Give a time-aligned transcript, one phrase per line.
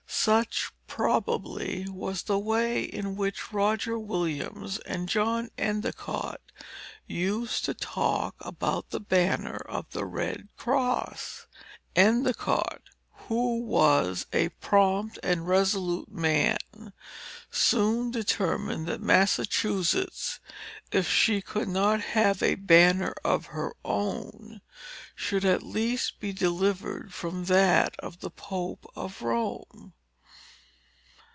[0.21, 6.39] Such, probably, was the way in which Roger Williams and John Endicott
[7.07, 11.47] used to talk about the banner of the Red Cross.
[11.95, 12.83] Endicott,
[13.29, 16.59] who was a prompt and resolute man,
[17.49, 20.39] soon determined that Massachusetts,
[20.91, 24.61] if she could not have a banner of her own,
[25.15, 29.93] should at least be delivered from that of the Pope of Rome.